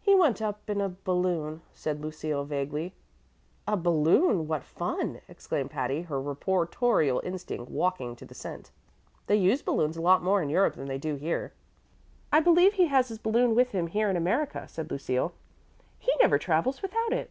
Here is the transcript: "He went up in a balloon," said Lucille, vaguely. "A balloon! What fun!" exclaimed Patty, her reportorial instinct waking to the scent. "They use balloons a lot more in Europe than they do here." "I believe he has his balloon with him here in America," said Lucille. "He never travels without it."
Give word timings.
"He 0.00 0.14
went 0.14 0.40
up 0.40 0.70
in 0.70 0.80
a 0.80 0.88
balloon," 0.88 1.60
said 1.74 2.00
Lucille, 2.00 2.44
vaguely. 2.44 2.94
"A 3.68 3.76
balloon! 3.76 4.48
What 4.48 4.64
fun!" 4.64 5.20
exclaimed 5.28 5.70
Patty, 5.70 6.00
her 6.00 6.18
reportorial 6.18 7.20
instinct 7.22 7.70
waking 7.70 8.16
to 8.16 8.24
the 8.24 8.34
scent. 8.34 8.70
"They 9.26 9.36
use 9.36 9.60
balloons 9.60 9.98
a 9.98 10.00
lot 10.00 10.22
more 10.22 10.40
in 10.40 10.48
Europe 10.48 10.76
than 10.76 10.88
they 10.88 10.96
do 10.96 11.16
here." 11.16 11.52
"I 12.32 12.40
believe 12.40 12.72
he 12.72 12.86
has 12.86 13.08
his 13.08 13.18
balloon 13.18 13.54
with 13.54 13.72
him 13.72 13.88
here 13.88 14.08
in 14.08 14.16
America," 14.16 14.66
said 14.66 14.90
Lucille. 14.90 15.34
"He 15.98 16.10
never 16.22 16.38
travels 16.38 16.80
without 16.80 17.12
it." 17.12 17.30